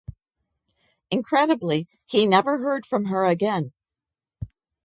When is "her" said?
3.05-3.23